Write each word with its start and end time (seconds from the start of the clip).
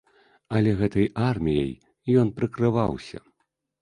Але 0.59 0.71
гэтай 0.79 1.07
арміяй 1.29 1.71
ён 2.23 2.35
прыкрываўся. 2.41 3.19